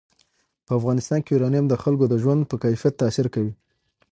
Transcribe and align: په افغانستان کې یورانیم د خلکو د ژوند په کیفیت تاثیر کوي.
په 0.65 0.71
افغانستان 0.79 1.19
کې 1.23 1.31
یورانیم 1.33 1.65
د 1.69 1.73
خلکو 1.83 2.05
د 2.09 2.13
ژوند 2.23 2.41
په 2.49 2.55
کیفیت 2.63 2.93
تاثیر 3.01 3.27
کوي. 3.33 3.53